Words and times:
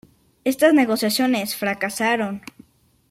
Estas 0.45 0.73
negociaciones 0.73 1.53
fracasaron. 1.55 2.41